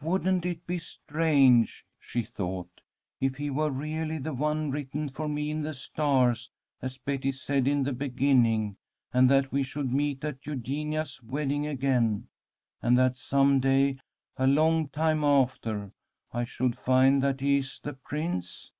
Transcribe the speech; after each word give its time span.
"Wouldn't 0.00 0.44
it 0.44 0.66
be 0.66 0.80
strange," 0.80 1.84
she 2.00 2.24
thought, 2.24 2.80
"if 3.20 3.36
he 3.36 3.50
were 3.50 3.70
really 3.70 4.18
the 4.18 4.34
one 4.34 4.72
written 4.72 5.08
for 5.08 5.28
me 5.28 5.48
in 5.48 5.62
the 5.62 5.74
stars, 5.74 6.50
as 6.82 6.98
Betty 6.98 7.30
said 7.30 7.68
in 7.68 7.84
the 7.84 7.92
beginning, 7.92 8.76
and 9.12 9.30
that 9.30 9.52
we 9.52 9.62
should 9.62 9.92
meet 9.92 10.24
at 10.24 10.44
Eugenia's 10.44 11.22
wedding 11.22 11.68
again, 11.68 12.26
and 12.82 12.98
that 12.98 13.16
some 13.16 13.60
day, 13.60 13.94
a 14.36 14.48
long 14.48 14.88
time 14.88 15.22
after, 15.22 15.92
I 16.32 16.44
should 16.44 16.76
find 16.76 17.22
that 17.22 17.38
he 17.40 17.58
is 17.58 17.78
the 17.80 17.92
prince? 17.92 18.72